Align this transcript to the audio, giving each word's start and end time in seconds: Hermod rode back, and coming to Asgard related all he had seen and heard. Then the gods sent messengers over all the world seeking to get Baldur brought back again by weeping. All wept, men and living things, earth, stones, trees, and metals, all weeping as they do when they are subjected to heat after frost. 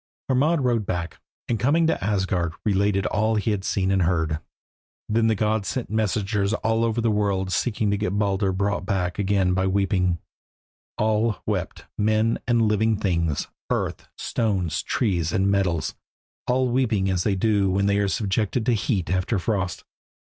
Hermod 0.29 0.61
rode 0.61 0.87
back, 0.87 1.19
and 1.47 1.59
coming 1.59 1.85
to 1.85 2.03
Asgard 2.03 2.53
related 2.65 3.05
all 3.05 3.35
he 3.35 3.51
had 3.51 3.63
seen 3.63 3.91
and 3.91 4.01
heard. 4.01 4.39
Then 5.07 5.27
the 5.27 5.35
gods 5.35 5.67
sent 5.67 5.91
messengers 5.91 6.55
over 6.63 6.63
all 6.63 6.91
the 6.91 7.11
world 7.11 7.51
seeking 7.51 7.91
to 7.91 7.97
get 7.97 8.17
Baldur 8.17 8.51
brought 8.51 8.83
back 8.83 9.19
again 9.19 9.53
by 9.53 9.67
weeping. 9.67 10.17
All 10.97 11.43
wept, 11.45 11.85
men 11.99 12.39
and 12.47 12.63
living 12.63 12.97
things, 12.97 13.47
earth, 13.69 14.07
stones, 14.17 14.81
trees, 14.81 15.31
and 15.31 15.51
metals, 15.51 15.93
all 16.47 16.69
weeping 16.69 17.07
as 17.07 17.21
they 17.23 17.35
do 17.35 17.69
when 17.69 17.85
they 17.85 17.99
are 17.99 18.07
subjected 18.07 18.65
to 18.65 18.73
heat 18.73 19.11
after 19.11 19.37
frost. 19.37 19.83